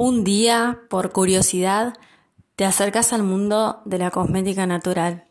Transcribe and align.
Un 0.00 0.22
día, 0.22 0.82
por 0.88 1.10
curiosidad, 1.10 1.94
te 2.54 2.64
acercas 2.64 3.12
al 3.12 3.24
mundo 3.24 3.82
de 3.84 3.98
la 3.98 4.12
cosmética 4.12 4.64
natural. 4.64 5.24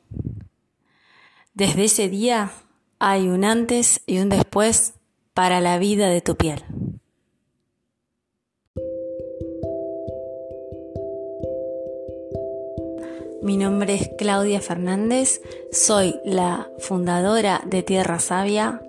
Desde 1.53 1.85
ese 1.85 2.09
día 2.09 2.51
hay 2.99 3.29
un 3.29 3.45
antes 3.45 4.01
y 4.05 4.19
un 4.19 4.27
después 4.27 4.95
para 5.33 5.61
la 5.61 5.77
vida 5.77 6.09
de 6.09 6.19
tu 6.19 6.35
piel. 6.35 6.65
Mi 13.41 13.55
nombre 13.55 13.95
es 13.95 14.09
Claudia 14.17 14.59
Fernández, 14.59 15.41
soy 15.71 16.19
la 16.25 16.69
fundadora 16.79 17.61
de 17.65 17.83
Tierra 17.83 18.19
Sabia 18.19 18.81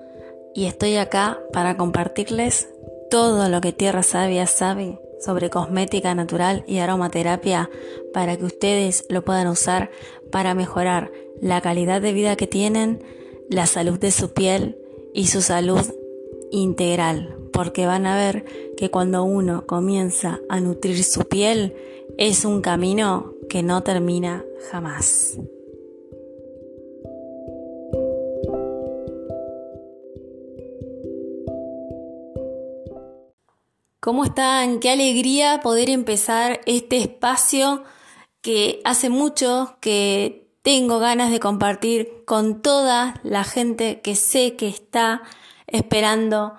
y 0.56 0.66
estoy 0.66 0.96
acá 0.96 1.38
para 1.52 1.76
compartirles 1.76 2.68
todo 3.12 3.48
lo 3.48 3.60
que 3.60 3.72
Tierra 3.72 4.02
Sabia 4.02 4.48
sabe 4.48 4.98
sobre 5.20 5.50
cosmética 5.50 6.14
natural 6.14 6.64
y 6.66 6.78
aromaterapia 6.78 7.70
para 8.12 8.36
que 8.36 8.44
ustedes 8.44 9.04
lo 9.08 9.24
puedan 9.24 9.48
usar 9.48 9.90
para 10.30 10.54
mejorar 10.54 11.10
la 11.40 11.60
calidad 11.60 12.00
de 12.00 12.12
vida 12.12 12.36
que 12.36 12.46
tienen, 12.46 13.02
la 13.50 13.66
salud 13.66 13.98
de 13.98 14.10
su 14.10 14.32
piel 14.32 14.76
y 15.14 15.26
su 15.28 15.42
salud 15.42 15.80
integral, 16.50 17.36
porque 17.52 17.86
van 17.86 18.06
a 18.06 18.16
ver 18.16 18.44
que 18.76 18.90
cuando 18.90 19.24
uno 19.24 19.66
comienza 19.66 20.40
a 20.48 20.60
nutrir 20.60 21.02
su 21.04 21.24
piel 21.24 21.74
es 22.16 22.44
un 22.44 22.60
camino 22.60 23.34
que 23.48 23.62
no 23.62 23.82
termina 23.82 24.44
jamás. 24.70 25.38
¿Cómo 34.08 34.24
están? 34.24 34.80
Qué 34.80 34.88
alegría 34.88 35.60
poder 35.60 35.90
empezar 35.90 36.62
este 36.64 36.96
espacio 36.96 37.84
que 38.40 38.80
hace 38.86 39.10
mucho 39.10 39.76
que 39.82 40.48
tengo 40.62 40.98
ganas 40.98 41.30
de 41.30 41.40
compartir 41.40 42.24
con 42.24 42.62
toda 42.62 43.20
la 43.22 43.44
gente 43.44 44.00
que 44.00 44.16
sé 44.16 44.56
que 44.56 44.66
está 44.66 45.20
esperando 45.66 46.54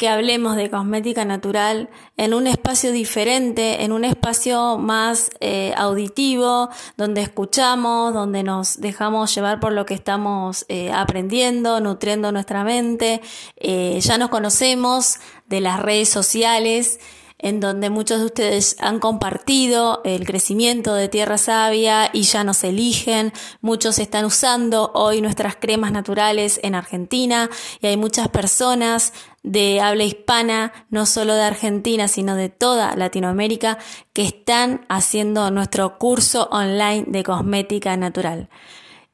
que 0.00 0.08
hablemos 0.08 0.56
de 0.56 0.70
cosmética 0.70 1.26
natural 1.26 1.90
en 2.16 2.32
un 2.32 2.46
espacio 2.46 2.90
diferente, 2.90 3.84
en 3.84 3.92
un 3.92 4.06
espacio 4.06 4.78
más 4.78 5.30
eh, 5.40 5.74
auditivo, 5.76 6.70
donde 6.96 7.20
escuchamos, 7.20 8.14
donde 8.14 8.42
nos 8.42 8.80
dejamos 8.80 9.34
llevar 9.34 9.60
por 9.60 9.72
lo 9.72 9.84
que 9.84 9.92
estamos 9.92 10.64
eh, 10.70 10.90
aprendiendo, 10.90 11.80
nutriendo 11.80 12.32
nuestra 12.32 12.64
mente. 12.64 13.20
Eh, 13.56 14.00
ya 14.00 14.16
nos 14.16 14.30
conocemos 14.30 15.18
de 15.48 15.60
las 15.60 15.80
redes 15.80 16.08
sociales 16.08 16.98
en 17.42 17.60
donde 17.60 17.90
muchos 17.90 18.20
de 18.20 18.26
ustedes 18.26 18.76
han 18.80 19.00
compartido 19.00 20.02
el 20.04 20.26
crecimiento 20.26 20.94
de 20.94 21.08
Tierra 21.08 21.38
Sabia 21.38 22.10
y 22.12 22.22
ya 22.22 22.44
nos 22.44 22.62
eligen. 22.64 23.32
Muchos 23.60 23.98
están 23.98 24.24
usando 24.24 24.92
hoy 24.94 25.20
nuestras 25.20 25.56
cremas 25.56 25.92
naturales 25.92 26.60
en 26.62 26.74
Argentina 26.74 27.50
y 27.80 27.86
hay 27.86 27.96
muchas 27.96 28.28
personas 28.28 29.12
de 29.42 29.80
habla 29.80 30.04
hispana, 30.04 30.72
no 30.90 31.06
solo 31.06 31.34
de 31.34 31.42
Argentina, 31.42 32.08
sino 32.08 32.36
de 32.36 32.48
toda 32.48 32.96
Latinoamérica, 32.96 33.78
que 34.12 34.22
están 34.22 34.84
haciendo 34.88 35.50
nuestro 35.50 35.98
curso 35.98 36.48
online 36.50 37.04
de 37.08 37.22
cosmética 37.22 37.96
natural. 37.96 38.48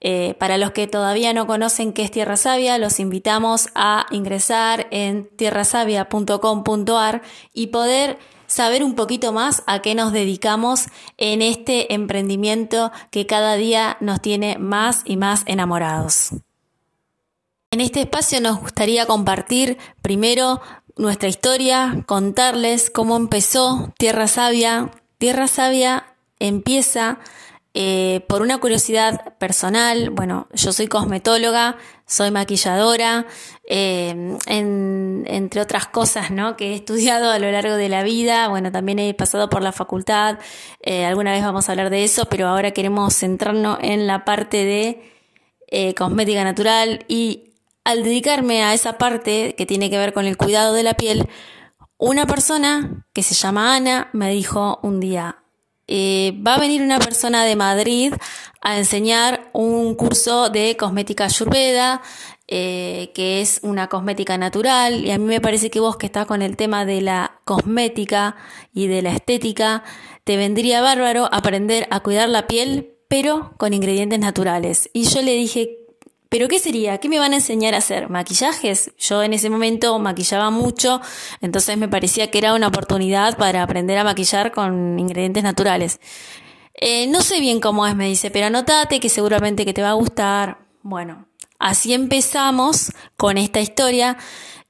Eh, 0.01 0.35
para 0.39 0.59
los 0.59 0.73
que 0.73 0.87
todavía 0.87 1.33
no 1.33 1.47
conocen 1.47 1.93
qué 1.93 2.03
es 2.03 2.11
Tierra 2.11 2.37
Sabia, 2.37 2.79
los 2.79 3.01
invitamos 3.01 3.69
a 3.75 4.07
ingresar 4.11 4.89
en 4.91 5.29
tierrasavia.com.ar 5.37 7.23
y 7.53 7.69
poder 7.69 8.19
saber 8.47 8.85
un 8.85 8.95
poquito 8.95 9.33
más 9.33 9.63
a 9.67 9.81
qué 9.81 9.95
nos 9.95 10.13
dedicamos 10.13 10.87
en 11.17 11.43
este 11.43 11.95
emprendimiento 11.95 12.93
que 13.11 13.27
cada 13.27 13.55
día 13.55 13.97
nos 14.01 14.21
tiene 14.21 14.59
más 14.59 15.03
y 15.05 15.17
más 15.17 15.43
enamorados. 15.47 16.31
En 17.71 17.81
este 17.81 18.01
espacio 18.01 18.41
nos 18.41 18.61
gustaría 18.61 19.07
compartir 19.07 19.77
primero 20.01 20.61
nuestra 20.97 21.29
historia, 21.29 22.05
contarles 22.07 22.91
cómo 22.91 23.17
empezó 23.17 23.93
Tierra 23.99 24.29
Sabia. 24.29 24.91
Tierra 25.19 25.47
Sabia 25.49 26.15
empieza 26.39 27.19
eh, 27.79 28.25
por 28.27 28.41
una 28.41 28.57
curiosidad 28.57 29.37
personal, 29.37 30.09
bueno, 30.09 30.49
yo 30.55 30.73
soy 30.73 30.87
cosmetóloga, 30.87 31.77
soy 32.07 32.31
maquilladora, 32.31 33.27
eh, 33.69 34.39
entre 34.47 35.61
otras 35.61 35.87
cosas, 35.87 36.31
¿no? 36.31 36.57
Que 36.57 36.73
he 36.73 36.75
estudiado 36.75 37.31
a 37.31 37.39
lo 37.39 37.51
largo 37.53 37.75
de 37.75 37.91
la 37.91 38.03
vida, 38.03 38.49
bueno, 38.49 38.73
también 38.73 38.99
he 38.99 39.13
pasado 39.13 39.51
por 39.51 39.61
la 39.61 39.73
facultad, 39.73 40.39
eh, 40.81 41.05
alguna 41.05 41.33
vez 41.33 41.43
vamos 41.43 41.69
a 41.69 41.73
hablar 41.73 41.91
de 41.91 42.05
eso, 42.05 42.25
pero 42.31 42.49
ahora 42.49 42.71
queremos 42.71 43.15
centrarnos 43.15 43.79
en 43.83 44.07
la 44.07 44.25
parte 44.25 44.65
de 44.65 45.13
cosmética 45.95 46.45
natural 46.45 47.05
y 47.09 47.46
al 47.87 48.03
dedicarme 48.03 48.65
a 48.65 48.75
esa 48.75 48.99
parte 48.99 49.55
que 49.57 49.65
tiene 49.65 49.91
que 49.91 49.97
ver 49.97 50.13
con 50.13 50.27
el 50.27 50.37
cuidado 50.37 50.75
de 50.75 50.83
la 50.83 50.95
piel, 50.95 51.29
una 51.99 52.27
persona 52.27 53.07
que 53.13 53.23
se 53.23 53.37
llama 53.37 53.77
Ana 53.77 54.11
me 54.13 54.29
dijo 54.33 54.81
un 54.83 54.99
día, 54.99 55.45
eh, 55.87 56.35
va 56.45 56.57
a 56.57 56.59
venir 56.59 56.83
una 56.83 56.99
persona 56.99 57.45
de 57.45 57.55
Madrid 57.55 58.13
a 58.61 58.77
enseñar 58.77 59.51
un 59.53 59.95
curso 59.95 60.51
de 60.51 60.77
cosmética 60.77 61.27
ayurveda, 61.27 62.03
eh, 62.49 63.13
que 63.15 63.41
es 63.41 63.61
una 63.63 63.87
cosmética 63.89 64.37
natural, 64.37 65.05
y 65.05 65.13
a 65.13 65.19
mí 65.19 65.25
me 65.25 65.41
parece 65.41 65.71
que 65.71 65.79
vos 65.79 65.97
que 65.97 66.07
estás 66.07 66.27
con 66.27 66.43
el 66.43 66.57
tema 66.57 66.85
de 66.87 67.03
la 67.03 67.41
cosmética 67.45 68.35
y 68.75 68.89
de 68.89 69.01
la 69.03 69.13
estética, 69.13 69.85
te 70.25 70.37
vendría 70.37 70.81
bárbaro 70.81 71.29
aprender 71.31 71.87
a 71.93 72.01
cuidar 72.01 72.31
la 72.31 72.49
piel, 72.49 72.97
pero 73.07 73.55
con 73.59 73.75
ingredientes 73.75 74.19
naturales. 74.19 74.91
Y 74.93 75.05
yo 75.05 75.23
le 75.23 75.35
dije, 75.35 75.86
¿Pero 76.29 76.49
qué 76.49 76.59
sería? 76.59 76.99
¿Qué 76.99 77.09
me 77.09 77.19
van 77.19 77.33
a 77.33 77.37
enseñar 77.37 77.75
a 77.75 77.79
hacer? 77.79 78.11
¿Maquillajes? 78.11 78.93
Yo 78.99 79.23
en 79.23 79.33
ese 79.33 79.49
momento 79.49 79.99
maquillaba 79.99 80.51
mucho, 80.51 81.01
entonces 81.41 81.77
me 81.77 81.89
parecía 81.89 82.31
que 82.31 82.39
era 82.39 82.55
una 82.55 82.69
oportunidad 82.69 83.37
para 83.37 83.63
aprender 83.63 83.97
a 83.99 84.05
maquillar 84.05 84.51
con 84.51 84.99
ingredientes 84.99 85.43
naturales. 85.45 86.01
Eh, 86.75 87.07
no 87.07 87.23
sé 87.23 87.41
bien 87.41 87.61
cómo 87.61 87.87
es, 87.87 87.95
me 87.95 88.07
dice, 88.07 88.31
pero 88.31 88.47
anotate 88.47 89.01
que 89.01 89.09
seguramente 89.09 89.65
que 89.65 89.73
te 89.73 89.83
va 89.83 89.91
a 89.91 89.95
gustar. 89.95 90.59
Bueno, 90.83 91.27
así 91.59 91.95
empezamos 91.95 92.93
con 93.17 93.39
esta 93.39 93.61
historia. 93.61 94.19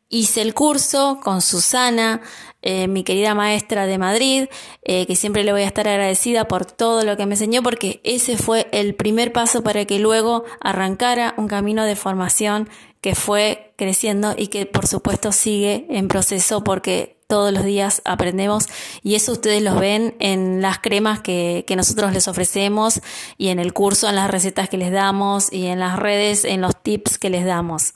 Hice 0.09 0.41
el 0.43 0.55
curso 0.55 1.19
con 1.21 1.43
Susana, 1.43 2.21
eh, 2.63 2.87
mi 2.87 3.03
querida 3.03 3.35
maestra 3.35 3.87
de 3.87 3.99
Madrid, 3.99 4.47
eh, 4.83 5.05
que 5.05 5.17
siempre 5.17 5.43
le 5.43 5.51
voy 5.51 5.63
a 5.63 5.67
estar 5.67 5.89
agradecida 5.89 6.47
por 6.47 6.65
todo 6.65 7.03
lo 7.03 7.17
que 7.17 7.27
me 7.27 7.35
enseñó, 7.35 7.61
porque 7.65 8.01
ese 8.05 8.37
fue 8.37 8.69
el 8.71 8.95
primer 8.95 9.33
paso 9.33 9.65
para 9.65 9.85
que 9.85 9.99
luego 9.99 10.45
arrancara 10.61 11.35
un 11.39 11.49
camino 11.49 11.85
de 11.85 11.97
formación 11.97 12.69
que 13.01 13.17
fue 13.17 13.75
creciendo 13.77 14.35
y 14.39 14.47
que 14.47 14.65
por 14.67 14.87
supuesto 14.87 15.33
sigue 15.33 15.87
en 15.91 16.07
proceso 16.07 16.63
porque 16.63 17.17
todos 17.27 17.53
los 17.53 17.65
días 17.65 18.01
aprendemos 18.05 18.69
y 19.03 19.17
eso 19.17 19.33
ustedes 19.33 19.61
los 19.61 19.81
ven 19.81 20.15
en 20.21 20.63
las 20.63 20.79
cremas 20.79 21.21
que, 21.21 21.65
que, 21.67 21.75
nosotros 21.75 22.13
les 22.13 22.29
ofrecemos 22.29 23.01
y 23.39 23.49
en 23.49 23.59
el 23.59 23.73
curso, 23.73 24.09
en 24.09 24.15
las 24.15 24.31
recetas 24.31 24.69
que 24.69 24.79
les 24.79 24.93
damos 24.93 25.53
y 25.53 25.67
en 25.67 25.81
las 25.81 25.99
redes, 25.99 26.45
en 26.45 26.61
los 26.61 26.81
tips 26.81 27.19
que 27.19 27.31
les 27.31 27.45
damos. 27.45 27.95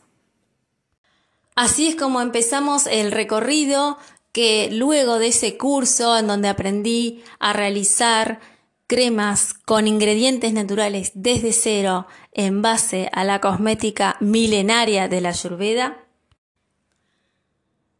Así 1.54 1.88
es 1.88 1.96
como 1.96 2.20
empezamos 2.20 2.86
el 2.86 3.12
recorrido 3.12 3.98
que 4.32 4.68
luego 4.72 5.18
de 5.18 5.28
ese 5.28 5.56
curso 5.56 6.16
en 6.16 6.26
donde 6.26 6.48
aprendí 6.48 7.22
a 7.38 7.52
realizar 7.52 8.40
cremas 8.86 9.54
con 9.54 9.86
ingredientes 9.86 10.52
naturales 10.52 11.12
desde 11.14 11.52
cero 11.52 12.06
en 12.32 12.62
base 12.62 13.08
a 13.12 13.24
la 13.24 13.40
cosmética 13.40 14.16
milenaria 14.20 15.08
de 15.08 15.20
la 15.20 15.28
Ayurveda, 15.28 16.04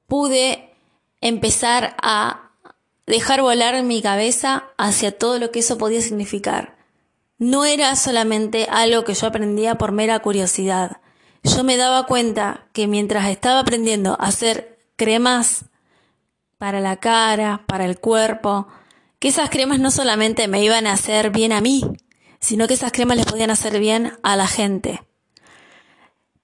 pude 0.06 0.74
empezar 1.20 1.96
a 2.02 2.50
dejar 3.06 3.42
volar 3.42 3.82
mi 3.84 4.02
cabeza 4.02 4.64
hacia 4.76 5.16
todo 5.16 5.38
lo 5.38 5.50
que 5.50 5.60
eso 5.60 5.78
podía 5.78 6.00
significar. 6.00 6.76
No 7.38 7.64
era 7.64 7.94
solamente 7.96 8.66
algo 8.70 9.04
que 9.04 9.14
yo 9.14 9.26
aprendía 9.26 9.76
por 9.76 9.92
mera 9.92 10.18
curiosidad. 10.20 11.00
Yo 11.42 11.64
me 11.64 11.76
daba 11.76 12.06
cuenta 12.06 12.66
que 12.72 12.86
mientras 12.86 13.28
estaba 13.28 13.60
aprendiendo 13.60 14.16
a 14.20 14.26
hacer 14.26 14.78
cremas 14.96 15.64
para 16.58 16.80
la 16.80 16.96
cara, 16.96 17.64
para 17.66 17.86
el 17.86 17.98
cuerpo, 17.98 18.68
que 19.18 19.28
esas 19.28 19.50
cremas 19.50 19.78
no 19.78 19.90
solamente 19.90 20.48
me 20.48 20.62
iban 20.62 20.86
a 20.86 20.92
hacer 20.92 21.30
bien 21.30 21.52
a 21.52 21.60
mí, 21.60 21.84
sino 22.40 22.66
que 22.66 22.74
esas 22.74 22.92
cremas 22.92 23.16
les 23.16 23.26
podían 23.26 23.50
hacer 23.50 23.78
bien 23.78 24.12
a 24.22 24.36
la 24.36 24.46
gente. 24.46 25.02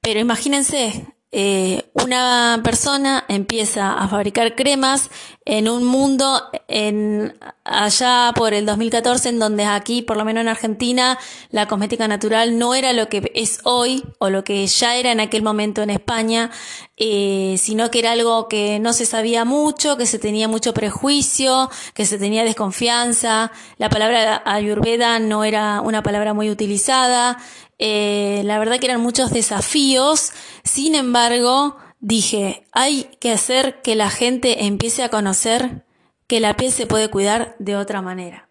Pero 0.01 0.21
imagínense, 0.21 1.07
eh, 1.33 1.91
una 1.93 2.61
persona 2.63 3.25
empieza 3.29 3.93
a 3.93 4.09
fabricar 4.09 4.55
cremas 4.55 5.11
en 5.47 5.69
un 5.69 5.85
mundo 5.85 6.43
en 6.67 7.39
allá 7.63 8.33
por 8.35 8.53
el 8.53 8.67
2014 8.67 9.29
en 9.29 9.39
donde 9.39 9.65
aquí, 9.65 10.03
por 10.03 10.17
lo 10.17 10.25
menos 10.25 10.41
en 10.41 10.49
Argentina, 10.49 11.19
la 11.51 11.69
cosmética 11.69 12.09
natural 12.09 12.59
no 12.59 12.75
era 12.75 12.93
lo 12.93 13.09
que 13.09 13.31
es 13.33 13.61
hoy 13.63 14.05
o 14.19 14.29
lo 14.29 14.43
que 14.43 14.67
ya 14.67 14.97
era 14.97 15.13
en 15.13 15.21
aquel 15.21 15.45
momento 15.45 15.83
en 15.83 15.91
España, 15.91 16.51
eh, 16.97 17.55
sino 17.59 17.93
que 17.93 18.01
era 18.01 18.13
algo 18.13 18.49
que 18.49 18.81
no 18.81 18.93
se 18.93 19.07
sabía 19.07 19.45
mucho, 19.45 19.97
que 19.97 20.07
se 20.07 20.19
tenía 20.19 20.49
mucho 20.49 20.75
prejuicio, 20.75 21.71
que 21.95 22.07
se 22.07 22.19
tenía 22.19 22.43
desconfianza. 22.43 23.53
La 23.79 23.89
palabra 23.89 24.43
ayurveda 24.45 25.21
no 25.21 25.45
era 25.45 25.81
una 25.81 26.03
palabra 26.03 26.35
muy 26.35 26.51
utilizada. 26.51 27.39
Eh, 27.79 28.43
la 28.45 28.59
verdad 28.59 28.81
que 28.81 28.87
eran 28.87 29.01
muchos 29.01 29.31
desafíos. 29.31 30.33
Sin 30.65 30.97
embargo, 30.97 31.77
dije, 32.07 32.65
hay 32.71 33.11
que 33.19 33.33
hacer 33.33 33.83
que 33.83 33.97
la 33.97 34.11
gente 34.11 34.67
empiece 34.67 35.03
a 35.03 35.09
conocer 35.09 35.85
que 36.29 36.39
la 36.39 36.55
piel 36.55 36.71
se 36.71 36.87
puede 36.87 37.11
cuidar 37.11 37.57
de 37.59 37.75
otra 37.75 38.01
manera. 38.01 38.49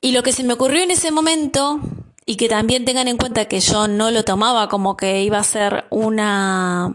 Y 0.00 0.12
lo 0.12 0.22
que 0.22 0.32
se 0.32 0.44
me 0.44 0.52
ocurrió 0.52 0.80
en 0.84 0.92
ese 0.92 1.10
momento, 1.10 1.80
y 2.26 2.36
que 2.36 2.48
también 2.48 2.84
tengan 2.84 3.08
en 3.08 3.16
cuenta 3.16 3.46
que 3.46 3.58
yo 3.58 3.88
no 3.88 4.12
lo 4.12 4.24
tomaba 4.24 4.68
como 4.68 4.96
que 4.96 5.22
iba 5.24 5.38
a 5.38 5.44
ser 5.44 5.86
una... 5.90 6.94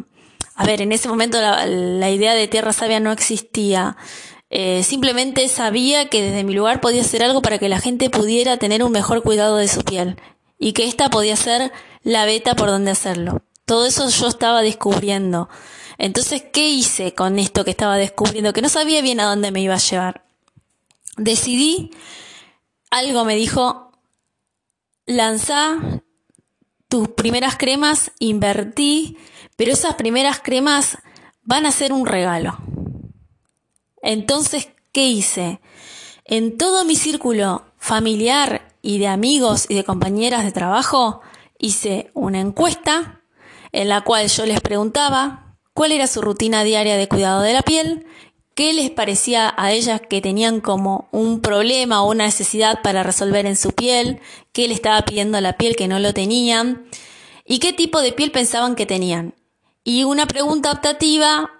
A 0.55 0.65
ver, 0.65 0.81
en 0.81 0.93
ese 0.93 1.09
momento 1.09 1.41
la, 1.41 2.09
idea 2.09 2.35
de 2.35 2.47
tierra 2.47 2.71
sabia 2.71 3.01
no 3.01 3.11
existía. 3.11 3.97
Eh, 4.49 4.81
simplemente 4.83 5.45
sabía 5.49 6.07
que 6.07 6.21
desde 6.21 6.45
mi 6.45 6.53
lugar 6.53 6.79
podía 6.79 7.01
hacer 7.01 7.21
algo 7.21 7.41
para 7.41 7.57
que 7.57 7.67
la 7.67 7.81
gente 7.81 8.09
pudiera 8.09 8.55
tener 8.55 8.81
un 8.81 8.93
mejor 8.93 9.23
cuidado 9.23 9.57
de 9.57 9.67
su 9.67 9.81
piel 9.81 10.15
y 10.57 10.71
que 10.71 10.85
esta 10.85 11.09
podía 11.09 11.35
ser 11.35 11.73
la 12.03 12.23
beta 12.23 12.55
por 12.55 12.69
donde 12.69 12.91
hacerlo. 12.91 13.41
Todo 13.65 13.85
eso 13.87 14.07
yo 14.09 14.27
estaba 14.27 14.61
descubriendo. 14.61 15.49
Entonces, 15.97 16.43
¿qué 16.53 16.69
hice 16.69 17.13
con 17.13 17.39
esto 17.39 17.63
que 17.65 17.71
estaba 17.71 17.97
descubriendo? 17.97 18.53
Que 18.53 18.61
no 18.61 18.69
sabía 18.69 19.01
bien 19.01 19.19
a 19.19 19.25
dónde 19.25 19.51
me 19.51 19.61
iba 19.61 19.73
a 19.73 19.79
llevar. 19.79 20.25
Decidí, 21.17 21.91
algo 22.91 23.25
me 23.25 23.35
dijo, 23.35 23.91
lanzá 25.05 26.03
tus 26.89 27.09
primeras 27.09 27.57
cremas, 27.57 28.11
invertí, 28.19 29.17
pero 29.55 29.71
esas 29.71 29.95
primeras 29.95 30.39
cremas 30.39 30.97
van 31.43 31.65
a 31.65 31.71
ser 31.71 31.93
un 31.93 32.05
regalo. 32.05 32.57
Entonces, 34.01 34.69
¿qué 34.91 35.07
hice? 35.07 35.61
En 36.25 36.57
todo 36.57 36.85
mi 36.85 36.95
círculo 36.95 37.65
familiar 37.77 38.75
y 38.81 38.99
de 38.99 39.07
amigos 39.07 39.65
y 39.69 39.75
de 39.75 39.83
compañeras 39.83 40.43
de 40.43 40.51
trabajo, 40.51 41.21
hice 41.57 42.11
una 42.13 42.39
encuesta 42.39 43.21
en 43.75 43.89
la 43.89 44.01
cual 44.01 44.27
yo 44.29 44.45
les 44.45 44.61
preguntaba 44.61 45.57
cuál 45.73 45.91
era 45.91 46.07
su 46.07 46.21
rutina 46.21 46.63
diaria 46.63 46.95
de 46.95 47.09
cuidado 47.09 47.41
de 47.41 47.51
la 47.51 47.61
piel, 47.61 48.05
qué 48.55 48.71
les 48.71 48.89
parecía 48.89 49.53
a 49.57 49.73
ellas 49.73 50.01
que 50.09 50.21
tenían 50.21 50.61
como 50.61 51.09
un 51.11 51.41
problema 51.41 52.01
o 52.01 52.09
una 52.09 52.23
necesidad 52.23 52.81
para 52.81 53.03
resolver 53.03 53.45
en 53.45 53.57
su 53.57 53.73
piel, 53.73 54.21
qué 54.53 54.69
le 54.69 54.73
estaba 54.73 55.01
pidiendo 55.01 55.37
a 55.37 55.41
la 55.41 55.57
piel 55.57 55.75
que 55.75 55.89
no 55.89 55.99
lo 55.99 56.13
tenían 56.13 56.85
y 57.43 57.59
qué 57.59 57.73
tipo 57.73 58.01
de 58.01 58.13
piel 58.13 58.31
pensaban 58.31 58.75
que 58.75 58.85
tenían. 58.85 59.35
Y 59.83 60.05
una 60.05 60.25
pregunta 60.25 60.71
optativa 60.71 61.51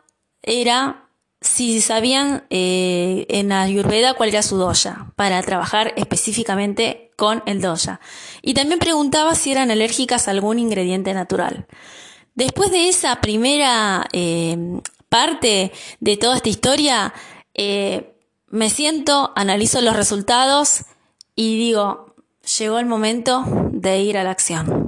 era 0.41 1.09
si 1.41 1.81
sabían 1.81 2.45
eh, 2.50 3.25
en 3.27 3.51
Ayurveda 3.51 4.13
cuál 4.13 4.29
era 4.29 4.41
su 4.41 4.56
doya 4.56 5.12
para 5.17 5.44
trabajar 5.44 5.94
específicamente 5.97 7.12
con 7.17 7.44
el 7.45 7.62
doya. 7.62 8.00
Y 8.41 8.53
también 8.53 8.79
preguntaba 8.79 9.35
si 9.35 9.51
eran 9.51 9.69
alérgicas 9.69 10.27
a 10.27 10.31
algún 10.31 10.59
ingrediente 10.59 11.13
natural. 11.13 11.67
Después 12.36 12.70
de 12.70 12.90
esa 12.90 13.22
primera 13.22 14.06
eh, 14.12 14.82
parte 15.08 15.72
de 16.02 16.18
toda 16.18 16.36
esta 16.36 16.50
historia, 16.50 17.14
eh, 17.54 18.14
me 18.50 18.70
siento, 18.70 19.32
analizo 19.36 19.80
los 19.82 19.96
resultados 19.96 20.82
y 21.34 21.58
digo, 21.58 22.14
llegó 22.60 22.80
el 22.80 22.86
momento 22.86 23.44
de 23.72 24.02
ir 24.02 24.18
a 24.18 24.24
la 24.24 24.32
acción. 24.32 24.85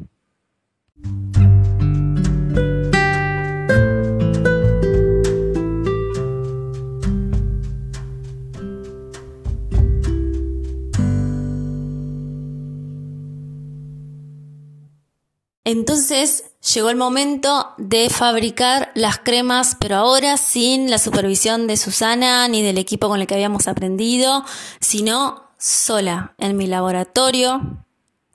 Entonces 15.68 16.46
llegó 16.74 16.90
el 16.90 16.96
momento 16.96 17.74
de 17.78 18.10
fabricar 18.10 18.90
las 18.96 19.18
cremas, 19.18 19.76
pero 19.78 19.98
ahora 19.98 20.38
sin 20.38 20.90
la 20.90 20.98
supervisión 20.98 21.68
de 21.68 21.76
Susana 21.76 22.48
ni 22.48 22.64
del 22.64 22.78
equipo 22.78 23.10
con 23.10 23.20
el 23.20 23.28
que 23.28 23.34
habíamos 23.34 23.68
aprendido, 23.68 24.46
sino 24.80 25.44
sola 25.58 26.36
en 26.38 26.56
mi 26.56 26.68
laboratorio, 26.68 27.84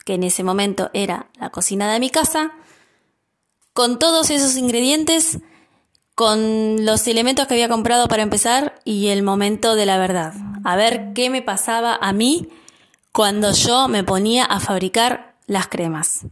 que 0.04 0.12
en 0.12 0.24
ese 0.24 0.44
momento 0.44 0.90
era 0.92 1.30
la 1.40 1.48
cocina 1.48 1.90
de 1.90 2.00
mi 2.00 2.10
casa, 2.10 2.52
con 3.72 3.98
todos 3.98 4.28
esos 4.28 4.58
ingredientes, 4.58 5.38
con 6.14 6.84
los 6.84 7.08
elementos 7.08 7.46
que 7.46 7.54
había 7.54 7.70
comprado 7.70 8.08
para 8.08 8.24
empezar 8.24 8.78
y 8.84 9.08
el 9.08 9.22
momento 9.22 9.74
de 9.74 9.86
la 9.86 9.96
verdad. 9.96 10.34
A 10.64 10.76
ver 10.76 11.14
qué 11.14 11.30
me 11.30 11.40
pasaba 11.40 11.96
a 11.98 12.12
mí 12.12 12.50
cuando 13.10 13.52
yo 13.52 13.88
me 13.88 14.04
ponía 14.04 14.44
a 14.44 14.60
fabricar 14.60 15.34
las 15.46 15.68
cremas. 15.68 16.26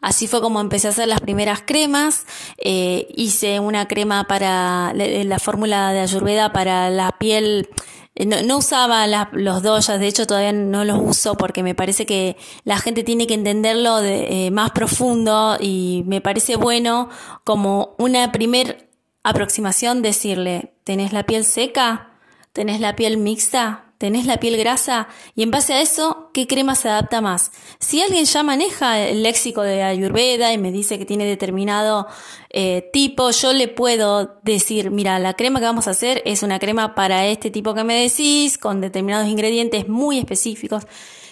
Así 0.00 0.26
fue 0.26 0.40
como 0.40 0.60
empecé 0.60 0.88
a 0.88 0.90
hacer 0.90 1.08
las 1.08 1.20
primeras 1.20 1.62
cremas. 1.64 2.26
Eh, 2.58 3.08
hice 3.14 3.60
una 3.60 3.86
crema 3.86 4.24
para 4.24 4.92
la, 4.94 5.38
fórmula 5.38 5.92
de 5.92 6.00
Ayurveda 6.00 6.52
para 6.52 6.90
la 6.90 7.12
piel. 7.18 7.68
Eh, 8.14 8.24
no, 8.26 8.56
usaba 8.56 9.06
los 9.32 9.62
doyas, 9.62 10.00
de 10.00 10.06
hecho 10.06 10.26
todavía 10.26 10.52
no 10.52 10.84
los 10.84 10.98
uso 11.00 11.36
porque 11.36 11.62
me 11.62 11.74
parece 11.74 12.06
que 12.06 12.36
la 12.64 12.78
gente 12.78 13.04
tiene 13.04 13.26
que 13.26 13.34
entenderlo 13.34 13.98
de, 13.98 14.46
eh, 14.46 14.50
más 14.50 14.70
profundo 14.72 15.56
y 15.60 16.02
me 16.06 16.20
parece 16.20 16.56
bueno 16.56 17.08
como 17.44 17.94
una 17.98 18.32
primer 18.32 18.88
aproximación 19.22 20.02
decirle, 20.02 20.72
¿tenés 20.84 21.12
la 21.12 21.24
piel 21.24 21.44
seca? 21.44 22.10
¿Tenés 22.52 22.80
la 22.80 22.96
piel 22.96 23.16
mixta? 23.18 23.89
Tenés 24.00 24.24
la 24.24 24.38
piel 24.38 24.56
grasa 24.56 25.08
y 25.36 25.42
en 25.42 25.50
base 25.50 25.74
a 25.74 25.82
eso, 25.82 26.30
¿qué 26.32 26.46
crema 26.46 26.74
se 26.74 26.88
adapta 26.88 27.20
más? 27.20 27.52
Si 27.80 28.00
alguien 28.00 28.24
ya 28.24 28.42
maneja 28.42 28.98
el 28.98 29.22
léxico 29.22 29.60
de 29.60 29.82
Ayurveda 29.82 30.54
y 30.54 30.58
me 30.58 30.72
dice 30.72 30.98
que 30.98 31.04
tiene 31.04 31.26
determinado 31.26 32.06
eh, 32.48 32.88
tipo, 32.94 33.30
yo 33.30 33.52
le 33.52 33.68
puedo 33.68 34.40
decir, 34.42 34.90
mira, 34.90 35.18
la 35.18 35.34
crema 35.34 35.60
que 35.60 35.66
vamos 35.66 35.86
a 35.86 35.90
hacer 35.90 36.22
es 36.24 36.42
una 36.42 36.58
crema 36.58 36.94
para 36.94 37.26
este 37.26 37.50
tipo 37.50 37.74
que 37.74 37.84
me 37.84 37.94
decís, 37.94 38.56
con 38.56 38.80
determinados 38.80 39.28
ingredientes 39.28 39.86
muy 39.86 40.18
específicos. 40.18 40.84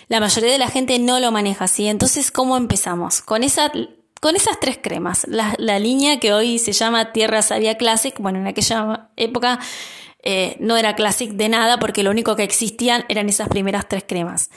La 0.08 0.20
mayoría 0.20 0.52
de 0.52 0.58
la 0.58 0.68
gente 0.68 0.98
no 0.98 1.20
lo 1.20 1.32
maneja 1.32 1.64
así. 1.64 1.88
Entonces, 1.88 2.30
¿cómo 2.30 2.58
empezamos? 2.58 3.22
Con 3.22 3.44
esa 3.44 3.72
con 4.20 4.34
esas 4.34 4.58
tres 4.60 4.80
cremas, 4.82 5.26
la, 5.28 5.54
la, 5.58 5.78
línea 5.78 6.18
que 6.18 6.32
hoy 6.32 6.58
se 6.58 6.72
llama 6.72 7.12
Tierra 7.12 7.40
Sabia 7.40 7.76
Classic, 7.76 8.12
bueno, 8.18 8.40
en 8.40 8.48
aquella 8.48 9.10
época 9.16 9.60
eh, 10.30 10.58
no 10.60 10.76
era 10.76 10.94
Classic 10.94 11.30
de 11.30 11.48
nada 11.48 11.78
porque 11.78 12.02
lo 12.02 12.10
único 12.10 12.36
que 12.36 12.42
existían 12.42 13.06
eran 13.08 13.30
esas 13.30 13.48
primeras 13.48 13.88
tres 13.88 14.04
cremas. 14.06 14.50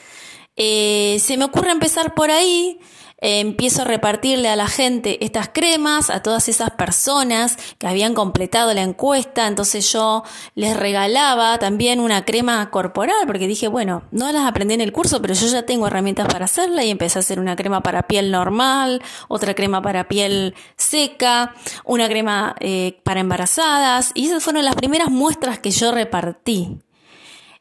Eh, 0.58 1.18
se 1.22 1.38
me 1.38 1.46
ocurre 1.46 1.72
empezar 1.72 2.14
por 2.14 2.30
ahí 2.30 2.78
empiezo 3.22 3.84
a 3.84 3.86
repartirle 3.86 4.50
a 4.50 4.56
la 4.56 4.68
gente 4.68 5.24
estas 5.24 5.50
cremas, 5.50 6.10
a 6.10 6.24
todas 6.24 6.50
esas 6.50 6.72
personas 6.72 7.58
que 7.78 7.88
habían 7.88 8.16
completado 8.16 8.74
la 8.74 8.82
encuesta, 8.82 9.48
entonces 9.48 9.92
yo 9.94 10.24
les 10.56 10.76
regalaba 10.76 11.60
también 11.60 12.00
una 12.00 12.26
crema 12.26 12.70
corporal, 12.72 13.28
porque 13.28 13.48
dije, 13.48 13.68
bueno, 13.68 14.04
no 14.12 14.32
las 14.32 14.48
aprendí 14.48 14.74
en 14.74 14.82
el 14.82 14.92
curso, 14.92 15.22
pero 15.22 15.36
yo 15.36 15.46
ya 15.48 15.64
tengo 15.64 15.88
herramientas 15.88 16.28
para 16.28 16.46
hacerla. 16.46 16.84
Y 16.84 16.90
empecé 16.90 17.20
a 17.20 17.22
hacer 17.22 17.40
una 17.40 17.56
crema 17.56 17.82
para 17.82 18.04
piel 18.04 18.32
normal, 18.32 19.02
otra 19.28 19.54
crema 19.54 19.82
para 19.82 20.08
piel 20.08 20.56
seca, 20.76 21.54
una 21.86 22.10
crema 22.10 22.56
eh, 22.60 23.00
para 23.04 23.20
embarazadas, 23.20 24.12
y 24.16 24.26
esas 24.26 24.44
fueron 24.44 24.66
las 24.66 24.76
primeras 24.76 25.12
muestras 25.12 25.60
que 25.60 25.72
yo 25.72 25.92
repartí. 25.92 26.80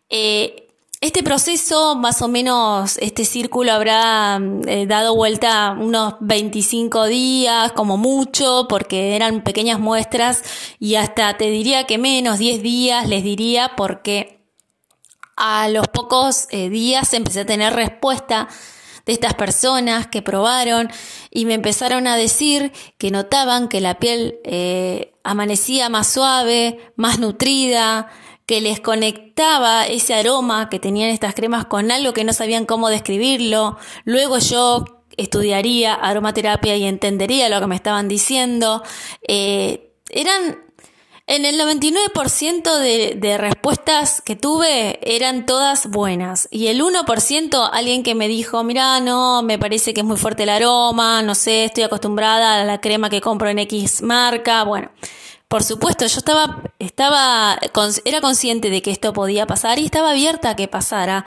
Eh, 0.09 0.70
este 1.01 1.23
proceso, 1.23 1.97
más 1.97 2.21
o 2.21 2.29
menos, 2.29 2.99
este 2.99 3.25
círculo 3.25 3.73
habrá 3.73 4.39
eh, 4.67 4.87
dado 4.87 5.17
vuelta 5.17 5.75
unos 5.79 6.15
25 6.21 7.07
días, 7.07 7.73
como 7.73 7.97
mucho, 7.97 8.67
porque 8.69 9.17
eran 9.17 9.43
pequeñas 9.43 9.81
muestras 9.81 10.43
y 10.79 10.97
hasta 10.97 11.39
te 11.39 11.49
diría 11.51 11.85
que 11.85 11.97
menos, 11.97 12.39
10 12.39 12.63
días 12.63 13.09
les 13.09 13.25
diría, 13.25 13.73
porque 13.79 14.45
a 15.37 15.71
los 15.71 15.89
pocos 15.89 16.49
eh, 16.51 16.69
días 16.69 17.15
empecé 17.15 17.41
a 17.41 17.47
tener 17.47 17.73
respuesta 17.73 18.49
de 19.07 19.15
estas 19.15 19.33
personas 19.33 20.07
que 20.07 20.21
probaron 20.21 20.91
y 21.31 21.47
me 21.47 21.55
empezaron 21.55 22.07
a 22.09 22.17
decir 22.17 22.73
que 22.99 23.11
notaban 23.11 23.69
que 23.69 23.81
la 23.81 23.99
piel 23.99 24.39
eh, 24.45 25.15
amanecía 25.25 25.89
más 25.89 26.13
suave, 26.13 26.93
más 26.97 27.19
nutrida, 27.19 28.11
que 28.51 28.61
les 28.61 28.81
conectaba 28.81 29.87
ese 29.87 30.13
aroma 30.13 30.69
que 30.69 30.81
tenían 30.81 31.11
estas 31.11 31.37
cremas 31.37 31.67
con 31.67 31.93
algo 31.93 32.13
que 32.13 32.25
no 32.25 32.33
sabían 32.33 32.67
cómo 32.67 32.89
describirlo. 32.89 33.79
Luego 34.03 34.39
yo 34.39 35.05
estudiaría 35.17 35.95
aromaterapia 35.95 36.75
y 36.77 36.83
entendería 36.83 37.49
lo 37.49 37.61
que 37.61 37.69
me 37.69 37.77
estaban 37.77 38.09
diciendo. 38.09 38.83
Eh, 39.23 39.93
eran 40.09 40.59
En 41.29 41.45
el 41.45 41.61
99% 41.61 42.81
de, 42.81 43.15
de, 43.17 43.39
respuestas 43.39 44.21
que 44.21 44.35
tuve 44.35 44.99
eran 45.01 45.47
todas 45.47 45.89
buenas. 45.89 46.49
Y 46.51 46.67
el 46.67 46.83
1% 46.83 47.71
alguien 47.73 48.03
que 48.03 48.17
me 48.17 48.27
dijo, 48.27 48.65
mira, 48.65 48.99
no, 48.99 49.45
me 49.45 49.61
parece 49.61 49.95
que 49.95 50.01
es 50.01 50.07
muy 50.07 50.17
fuerte 50.17 50.43
el 50.43 50.49
aroma, 50.49 51.23
no 51.23 51.37
sé, 51.37 51.67
estoy 51.67 51.85
acostumbrada 51.85 52.61
a 52.61 52.65
la 52.65 52.81
crema 52.81 53.11
que 53.11 53.21
compro 53.21 53.49
en 53.49 53.61
X 53.61 54.03
marca. 54.03 54.65
Bueno, 54.65 54.91
por 55.51 55.65
supuesto, 55.65 56.07
yo 56.07 56.19
estaba, 56.19 56.63
estaba, 56.79 57.59
era 58.05 58.21
consciente 58.21 58.71
de 58.71 58.83
que 58.83 58.93
esto 58.93 59.13
podía 59.13 59.49
pasar 59.49 59.81
y 59.81 59.85
estaba 59.85 60.11
abierta 60.13 60.51
a 60.51 60.55
que 60.55 60.69
pasara. 60.69 61.27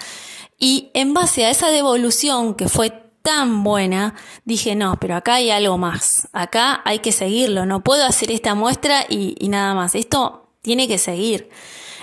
Y 0.57 0.91
en 0.93 1.13
base 1.13 1.43
a 1.43 1.49
esa 1.49 1.67
devolución 1.67 2.55
que 2.55 2.69
fue 2.69 2.91
tan 3.21 3.65
buena, 3.65 4.15
dije, 4.45 4.75
no, 4.75 4.95
pero 4.97 5.17
acá 5.17 5.35
hay 5.35 5.49
algo 5.49 5.77
más, 5.77 6.29
acá 6.31 6.81
hay 6.85 6.99
que 6.99 7.11
seguirlo, 7.11 7.65
no 7.65 7.83
puedo 7.83 8.05
hacer 8.05 8.31
esta 8.31 8.55
muestra 8.55 9.05
y, 9.09 9.35
y 9.39 9.49
nada 9.49 9.73
más, 9.73 9.93
esto 9.93 10.47
tiene 10.61 10.87
que 10.87 10.99
seguir. 10.99 11.49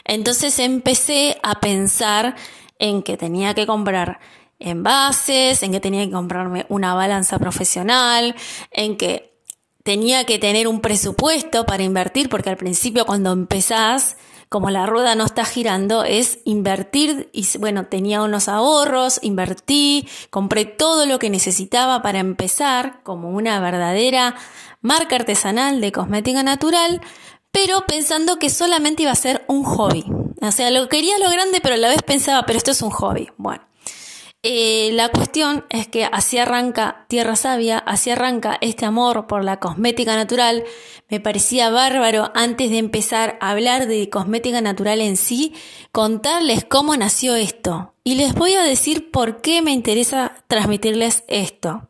Entonces 0.04 0.58
empecé 0.58 1.38
a 1.42 1.58
pensar 1.58 2.36
en 2.78 3.02
que 3.02 3.16
tenía 3.16 3.54
que 3.54 3.66
comprar 3.66 4.20
envases, 4.58 5.62
en 5.62 5.72
que 5.72 5.80
tenía 5.80 6.04
que 6.04 6.12
comprarme 6.12 6.66
una 6.68 6.92
balanza 6.92 7.38
profesional, 7.38 8.34
en 8.72 8.98
que 8.98 9.29
tenía 9.90 10.22
que 10.22 10.38
tener 10.38 10.68
un 10.68 10.80
presupuesto 10.80 11.66
para 11.66 11.82
invertir, 11.82 12.28
porque 12.28 12.48
al 12.48 12.56
principio 12.56 13.04
cuando 13.06 13.32
empezás, 13.32 14.16
como 14.48 14.70
la 14.70 14.86
rueda 14.86 15.16
no 15.16 15.24
está 15.24 15.44
girando, 15.44 16.04
es 16.04 16.38
invertir 16.44 17.28
y 17.32 17.44
bueno, 17.58 17.86
tenía 17.86 18.22
unos 18.22 18.46
ahorros, 18.46 19.18
invertí, 19.20 20.08
compré 20.30 20.64
todo 20.64 21.06
lo 21.06 21.18
que 21.18 21.28
necesitaba 21.28 22.02
para 22.02 22.20
empezar 22.20 23.02
como 23.02 23.30
una 23.30 23.58
verdadera 23.58 24.36
marca 24.80 25.16
artesanal 25.16 25.80
de 25.80 25.90
cosmética 25.90 26.44
natural, 26.44 27.00
pero 27.50 27.84
pensando 27.84 28.38
que 28.38 28.48
solamente 28.48 29.02
iba 29.02 29.10
a 29.10 29.16
ser 29.16 29.44
un 29.48 29.64
hobby. 29.64 30.04
O 30.40 30.52
sea, 30.52 30.70
lo 30.70 30.88
quería 30.88 31.18
lo 31.18 31.28
grande, 31.30 31.58
pero 31.60 31.74
a 31.74 31.78
la 31.78 31.88
vez 31.88 32.02
pensaba, 32.02 32.46
pero 32.46 32.58
esto 32.58 32.70
es 32.70 32.80
un 32.80 32.90
hobby. 32.90 33.28
Bueno. 33.38 33.69
Eh, 34.42 34.92
la 34.94 35.10
cuestión 35.10 35.66
es 35.68 35.86
que 35.86 36.06
así 36.06 36.38
arranca 36.38 37.04
Tierra 37.08 37.36
Sabia, 37.36 37.76
así 37.76 38.10
arranca 38.10 38.56
este 38.62 38.86
amor 38.86 39.26
por 39.26 39.44
la 39.44 39.60
cosmética 39.60 40.16
natural. 40.16 40.64
Me 41.10 41.20
parecía 41.20 41.68
bárbaro 41.68 42.32
antes 42.34 42.70
de 42.70 42.78
empezar 42.78 43.36
a 43.42 43.50
hablar 43.50 43.86
de 43.86 44.08
cosmética 44.08 44.62
natural 44.62 45.02
en 45.02 45.18
sí, 45.18 45.52
contarles 45.92 46.64
cómo 46.64 46.96
nació 46.96 47.34
esto. 47.34 47.92
Y 48.02 48.14
les 48.14 48.34
voy 48.34 48.54
a 48.54 48.62
decir 48.62 49.10
por 49.10 49.42
qué 49.42 49.60
me 49.60 49.72
interesa 49.72 50.34
transmitirles 50.48 51.22
esto. 51.28 51.88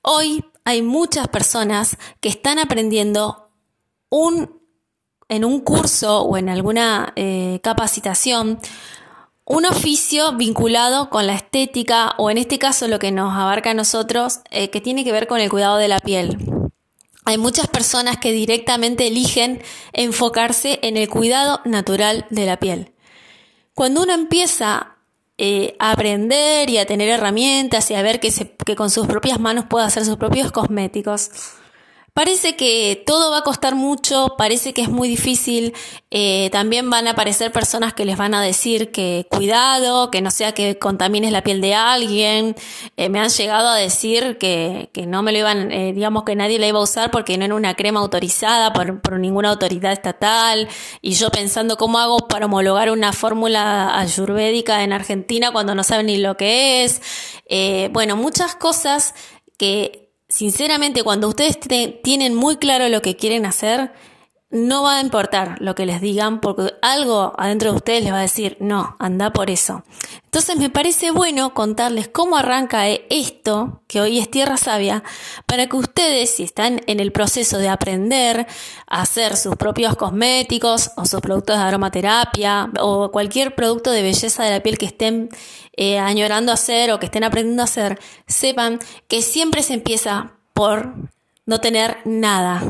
Hoy 0.00 0.44
hay 0.64 0.80
muchas 0.82 1.26
personas 1.26 1.96
que 2.20 2.28
están 2.28 2.60
aprendiendo 2.60 3.50
un, 4.10 4.60
en 5.28 5.44
un 5.44 5.58
curso 5.58 6.22
o 6.22 6.36
en 6.36 6.50
alguna 6.50 7.12
eh, 7.16 7.58
capacitación 7.64 8.60
un 9.44 9.66
oficio 9.66 10.32
vinculado 10.32 11.10
con 11.10 11.26
la 11.26 11.34
estética 11.34 12.14
o 12.18 12.30
en 12.30 12.38
este 12.38 12.58
caso 12.58 12.88
lo 12.88 12.98
que 12.98 13.12
nos 13.12 13.34
abarca 13.34 13.70
a 13.70 13.74
nosotros, 13.74 14.40
eh, 14.50 14.70
que 14.70 14.80
tiene 14.80 15.04
que 15.04 15.12
ver 15.12 15.26
con 15.26 15.40
el 15.40 15.50
cuidado 15.50 15.76
de 15.76 15.88
la 15.88 16.00
piel. 16.00 16.38
Hay 17.26 17.38
muchas 17.38 17.68
personas 17.68 18.18
que 18.18 18.32
directamente 18.32 19.06
eligen 19.06 19.62
enfocarse 19.92 20.78
en 20.82 20.96
el 20.96 21.08
cuidado 21.08 21.60
natural 21.64 22.26
de 22.30 22.46
la 22.46 22.58
piel. 22.58 22.92
Cuando 23.74 24.02
uno 24.02 24.12
empieza 24.12 24.96
eh, 25.36 25.74
a 25.78 25.92
aprender 25.92 26.68
y 26.70 26.78
a 26.78 26.86
tener 26.86 27.08
herramientas 27.08 27.90
y 27.90 27.94
a 27.94 28.02
ver 28.02 28.20
que, 28.20 28.30
que 28.64 28.76
con 28.76 28.90
sus 28.90 29.06
propias 29.06 29.40
manos 29.40 29.64
puede 29.68 29.86
hacer 29.86 30.04
sus 30.04 30.16
propios 30.16 30.52
cosméticos, 30.52 31.30
Parece 32.14 32.54
que 32.54 33.02
todo 33.04 33.32
va 33.32 33.38
a 33.38 33.42
costar 33.42 33.74
mucho, 33.74 34.36
parece 34.38 34.72
que 34.72 34.82
es 34.82 34.88
muy 34.88 35.08
difícil. 35.08 35.74
Eh, 36.12 36.48
también 36.52 36.88
van 36.88 37.08
a 37.08 37.10
aparecer 37.10 37.50
personas 37.50 37.92
que 37.92 38.04
les 38.04 38.16
van 38.16 38.34
a 38.34 38.40
decir 38.40 38.92
que 38.92 39.26
cuidado, 39.28 40.12
que 40.12 40.22
no 40.22 40.30
sea 40.30 40.52
que 40.52 40.78
contamines 40.78 41.32
la 41.32 41.42
piel 41.42 41.60
de 41.60 41.74
alguien. 41.74 42.54
Eh, 42.96 43.08
me 43.08 43.18
han 43.18 43.30
llegado 43.30 43.68
a 43.68 43.74
decir 43.74 44.38
que, 44.38 44.90
que 44.92 45.06
no 45.06 45.24
me 45.24 45.32
lo 45.32 45.38
iban, 45.38 45.72
eh, 45.72 45.92
digamos 45.92 46.22
que 46.22 46.36
nadie 46.36 46.60
la 46.60 46.68
iba 46.68 46.78
a 46.78 46.84
usar 46.84 47.10
porque 47.10 47.36
no 47.36 47.46
era 47.46 47.54
una 47.56 47.74
crema 47.74 47.98
autorizada 47.98 48.72
por, 48.72 49.00
por 49.00 49.18
ninguna 49.18 49.50
autoridad 49.50 49.90
estatal. 49.90 50.68
Y 51.02 51.14
yo 51.14 51.30
pensando 51.32 51.76
cómo 51.76 51.98
hago 51.98 52.18
para 52.28 52.46
homologar 52.46 52.92
una 52.92 53.12
fórmula 53.12 53.98
ayurvédica 53.98 54.84
en 54.84 54.92
Argentina 54.92 55.50
cuando 55.50 55.74
no 55.74 55.82
saben 55.82 56.06
ni 56.06 56.18
lo 56.18 56.36
que 56.36 56.84
es. 56.84 57.02
bueno, 57.90 58.14
muchas 58.14 58.54
cosas 58.54 59.14
que 59.58 60.03
sinceramente, 60.34 61.04
cuando 61.04 61.28
ustedes 61.28 61.60
tienen 62.02 62.34
muy 62.34 62.56
claro 62.56 62.88
lo 62.88 63.02
que 63.02 63.14
quieren 63.14 63.46
hacer, 63.46 63.92
no 64.54 64.84
va 64.84 64.98
a 64.98 65.00
importar 65.00 65.56
lo 65.60 65.74
que 65.74 65.84
les 65.84 66.00
digan 66.00 66.40
porque 66.40 66.74
algo 66.80 67.32
adentro 67.36 67.72
de 67.72 67.76
ustedes 67.76 68.04
les 68.04 68.12
va 68.12 68.18
a 68.18 68.22
decir, 68.22 68.56
no, 68.60 68.94
anda 69.00 69.32
por 69.32 69.50
eso. 69.50 69.82
Entonces 70.26 70.56
me 70.56 70.70
parece 70.70 71.10
bueno 71.10 71.54
contarles 71.54 72.06
cómo 72.06 72.36
arranca 72.36 72.86
esto, 72.86 73.82
que 73.88 74.00
hoy 74.00 74.20
es 74.20 74.30
Tierra 74.30 74.56
Sabia, 74.56 75.02
para 75.46 75.66
que 75.66 75.76
ustedes, 75.76 76.36
si 76.36 76.44
están 76.44 76.82
en 76.86 77.00
el 77.00 77.10
proceso 77.10 77.58
de 77.58 77.68
aprender 77.68 78.46
a 78.86 79.02
hacer 79.02 79.36
sus 79.36 79.56
propios 79.56 79.96
cosméticos 79.96 80.92
o 80.96 81.04
sus 81.04 81.20
productos 81.20 81.58
de 81.58 81.64
aromaterapia 81.64 82.70
o 82.78 83.10
cualquier 83.10 83.56
producto 83.56 83.90
de 83.90 84.02
belleza 84.02 84.44
de 84.44 84.52
la 84.52 84.62
piel 84.62 84.78
que 84.78 84.86
estén 84.86 85.30
eh, 85.76 85.98
añorando 85.98 86.52
hacer 86.52 86.92
o 86.92 87.00
que 87.00 87.06
estén 87.06 87.24
aprendiendo 87.24 87.62
a 87.62 87.64
hacer, 87.64 87.98
sepan 88.28 88.78
que 89.08 89.20
siempre 89.20 89.64
se 89.64 89.74
empieza 89.74 90.34
por 90.52 90.94
no 91.44 91.58
tener 91.58 91.96
nada 92.04 92.62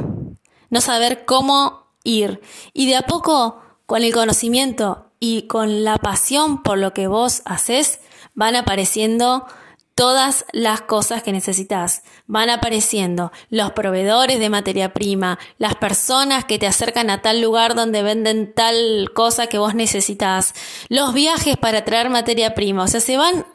no 0.75 0.81
saber 0.81 1.25
cómo 1.25 1.87
ir. 2.03 2.43
Y 2.73 2.89
de 2.89 2.97
a 2.97 3.03
poco, 3.03 3.63
con 3.87 4.03
el 4.03 4.13
conocimiento 4.13 5.07
y 5.21 5.43
con 5.43 5.85
la 5.85 5.99
pasión 5.99 6.65
por 6.65 6.79
lo 6.79 6.93
que 6.93 7.07
vos 7.07 7.43
haces, 7.45 8.01
van 8.35 8.57
apareciendo 8.57 9.47
todas 9.95 10.45
las 10.51 10.81
cosas 10.81 11.23
que 11.23 11.31
necesitas. 11.31 12.03
Van 12.27 12.51
apareciendo 12.51 13.31
los 13.51 13.71
proveedores 13.71 14.41
de 14.41 14.51
materia 14.51 14.93
prima, 14.93 15.39
las 15.59 15.77
personas 15.77 16.45
que 16.45 16.59
te 16.59 16.67
acercan 16.67 17.09
a 17.09 17.23
tal 17.23 17.41
lugar 17.41 17.77
donde 17.77 18.03
venden 18.03 18.53
tal 18.53 19.13
cosa 19.15 19.47
que 19.47 19.59
vos 19.59 19.77
necesitas, 19.77 20.55
los 20.89 21.15
viajes 21.15 21.57
para 21.57 21.85
traer 21.85 22.11
materia 22.11 22.57
prima. 22.57 22.83
O 22.83 22.89
sea, 22.89 22.99
se 22.99 23.17
van 23.17 23.47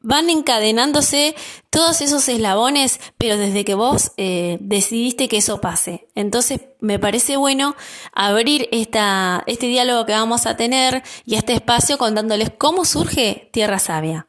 van 0.00 0.30
encadenándose 0.30 1.34
todos 1.70 2.00
esos 2.00 2.28
eslabones, 2.28 3.00
pero 3.18 3.36
desde 3.36 3.64
que 3.64 3.74
vos 3.74 4.12
eh, 4.16 4.58
decidiste 4.60 5.28
que 5.28 5.38
eso 5.38 5.60
pase. 5.60 6.08
Entonces 6.14 6.60
me 6.80 6.98
parece 6.98 7.36
bueno 7.36 7.74
abrir 8.12 8.68
esta, 8.72 9.42
este 9.46 9.66
diálogo 9.66 10.06
que 10.06 10.12
vamos 10.12 10.46
a 10.46 10.56
tener 10.56 11.02
y 11.24 11.34
este 11.34 11.52
espacio 11.52 11.98
contándoles 11.98 12.50
cómo 12.56 12.84
surge 12.84 13.48
Tierra 13.52 13.78
Sabia. 13.78 14.26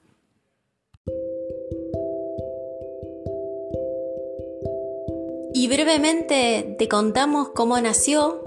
Y 5.53 5.67
brevemente 5.67 6.75
te 6.77 6.87
contamos 6.87 7.49
cómo 7.49 7.79
nació 7.81 8.43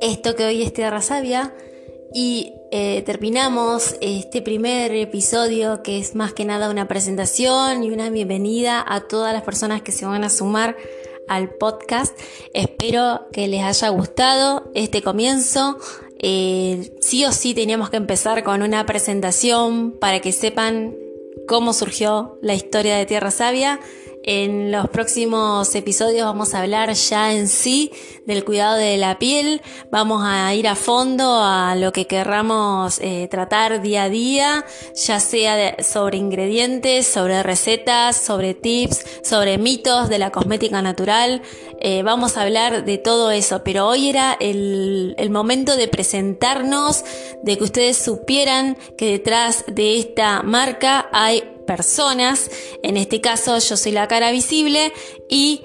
esto 0.00 0.34
que 0.34 0.44
hoy 0.44 0.62
es 0.62 0.72
Tierra 0.72 1.02
Sabia 1.02 1.54
y 2.12 2.54
eh, 2.70 3.02
terminamos 3.06 3.96
este 4.00 4.42
primer 4.42 4.94
episodio 4.94 5.82
que 5.82 5.98
es 5.98 6.14
más 6.14 6.34
que 6.34 6.44
nada 6.44 6.68
una 6.70 6.86
presentación 6.86 7.82
y 7.82 7.90
una 7.90 8.10
bienvenida 8.10 8.84
a 8.86 9.08
todas 9.08 9.32
las 9.32 9.42
personas 9.42 9.80
que 9.80 9.90
se 9.90 10.04
van 10.04 10.22
a 10.22 10.28
sumar 10.28 10.76
al 11.28 11.50
podcast. 11.50 12.18
Espero 12.52 13.26
que 13.32 13.48
les 13.48 13.62
haya 13.62 13.88
gustado 13.88 14.70
este 14.74 15.02
comienzo. 15.02 15.78
Eh, 16.18 16.92
sí 17.00 17.24
o 17.24 17.32
sí 17.32 17.54
teníamos 17.54 17.90
que 17.90 17.96
empezar 17.96 18.42
con 18.42 18.62
una 18.62 18.84
presentación 18.84 19.92
para 19.92 20.20
que 20.20 20.32
sepan 20.32 20.94
cómo 21.46 21.72
surgió 21.72 22.38
la 22.42 22.54
historia 22.54 22.96
de 22.96 23.06
Tierra 23.06 23.30
Sabia. 23.30 23.80
En 24.30 24.70
los 24.70 24.90
próximos 24.90 25.74
episodios 25.74 26.26
vamos 26.26 26.52
a 26.52 26.60
hablar 26.60 26.92
ya 26.92 27.32
en 27.32 27.48
sí 27.48 27.90
del 28.26 28.44
cuidado 28.44 28.76
de 28.76 28.98
la 28.98 29.18
piel, 29.18 29.62
vamos 29.90 30.22
a 30.22 30.54
ir 30.54 30.68
a 30.68 30.74
fondo 30.74 31.40
a 31.42 31.74
lo 31.76 31.92
que 31.92 32.06
querramos 32.06 32.98
eh, 33.00 33.26
tratar 33.30 33.80
día 33.80 34.02
a 34.02 34.08
día, 34.10 34.66
ya 34.94 35.18
sea 35.18 35.82
sobre 35.82 36.18
ingredientes, 36.18 37.06
sobre 37.06 37.42
recetas, 37.42 38.18
sobre 38.18 38.52
tips, 38.52 39.02
sobre 39.22 39.56
mitos 39.56 40.10
de 40.10 40.18
la 40.18 40.30
cosmética 40.30 40.82
natural. 40.82 41.40
Eh, 41.80 42.02
vamos 42.02 42.36
a 42.36 42.42
hablar 42.42 42.84
de 42.84 42.98
todo 42.98 43.30
eso, 43.30 43.62
pero 43.64 43.86
hoy 43.86 44.10
era 44.10 44.36
el, 44.38 45.14
el 45.16 45.30
momento 45.30 45.74
de 45.74 45.88
presentarnos, 45.88 47.02
de 47.42 47.56
que 47.56 47.64
ustedes 47.64 47.96
supieran 47.96 48.76
que 48.98 49.06
detrás 49.12 49.64
de 49.68 49.98
esta 49.98 50.42
marca 50.42 51.08
hay 51.12 51.44
personas. 51.68 52.50
En 52.82 52.96
este 52.96 53.20
caso 53.20 53.58
yo 53.58 53.76
soy 53.76 53.92
la 53.92 54.08
cara 54.08 54.32
visible 54.32 54.92
y 55.28 55.60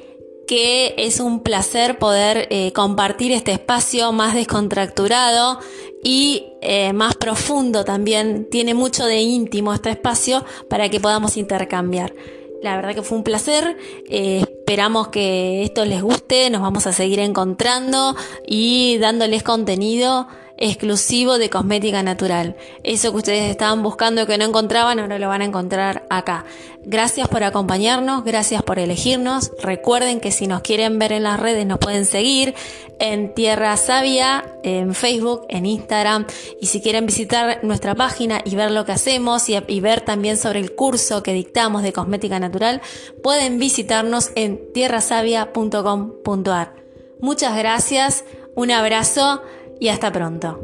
que 0.45 0.93
es 0.97 1.21
un 1.21 1.41
placer 1.41 1.97
poder 1.97 2.47
eh, 2.51 2.73
compartir 2.73 3.31
este 3.31 3.53
espacio 3.53 4.11
más 4.11 4.35
descontracturado 4.35 5.59
y 6.03 6.43
eh, 6.61 6.91
más 6.91 7.15
profundo 7.15 7.85
también. 7.85 8.49
Tiene 8.51 8.73
mucho 8.73 9.05
de 9.05 9.21
íntimo 9.21 9.73
este 9.73 9.91
espacio 9.91 10.43
para 10.69 10.89
que 10.89 10.99
podamos 10.99 11.37
intercambiar. 11.37 12.13
La 12.61 12.75
verdad 12.75 12.93
que 12.93 13.01
fue 13.01 13.17
un 13.17 13.23
placer. 13.23 13.77
Eh, 14.09 14.43
Esperamos 14.65 15.09
que 15.09 15.61
esto 15.63 15.83
les 15.83 16.01
guste, 16.01 16.49
nos 16.49 16.61
vamos 16.61 16.87
a 16.87 16.93
seguir 16.93 17.19
encontrando 17.19 18.15
y 18.47 18.97
dándoles 18.97 19.43
contenido 19.43 20.25
exclusivo 20.57 21.37
de 21.37 21.49
cosmética 21.49 22.03
natural. 22.03 22.55
Eso 22.83 23.11
que 23.11 23.17
ustedes 23.17 23.49
estaban 23.49 23.83
buscando 23.83 24.27
que 24.27 24.37
no 24.37 24.45
encontraban, 24.45 24.99
ahora 24.99 25.19
lo 25.19 25.27
van 25.27 25.41
a 25.41 25.45
encontrar 25.45 26.05
acá. 26.09 26.45
Gracias 26.85 27.29
por 27.29 27.43
acompañarnos, 27.43 28.23
gracias 28.23 28.61
por 28.61 28.77
elegirnos. 28.77 29.51
Recuerden 29.61 30.19
que 30.19 30.31
si 30.31 30.47
nos 30.47 30.61
quieren 30.61 30.99
ver 30.99 31.13
en 31.13 31.23
las 31.23 31.39
redes 31.39 31.65
nos 31.65 31.79
pueden 31.79 32.05
seguir 32.05 32.53
en 32.99 33.33
Tierra 33.33 33.75
Sabia, 33.77 34.57
en 34.63 34.93
Facebook, 34.93 35.45
en 35.49 35.65
Instagram. 35.65 36.25
Y 36.59 36.67
si 36.67 36.81
quieren 36.81 37.05
visitar 37.05 37.63
nuestra 37.63 37.95
página 37.95 38.41
y 38.43 38.55
ver 38.55 38.71
lo 38.71 38.83
que 38.85 38.91
hacemos 38.91 39.47
y, 39.49 39.57
y 39.67 39.79
ver 39.79 40.01
también 40.01 40.37
sobre 40.37 40.59
el 40.59 40.75
curso 40.75 41.23
que 41.23 41.33
dictamos 41.33 41.83
de 41.83 41.93
cosmética 41.93 42.39
natural, 42.39 42.81
pueden 43.21 43.59
visitarnos 43.59 44.31
en 44.35 44.59
tierrasavia.com.ar. 44.73 46.75
Muchas 47.19 47.57
gracias, 47.57 48.25
un 48.55 48.71
abrazo 48.71 49.41
y 49.79 49.89
hasta 49.89 50.11
pronto. 50.11 50.59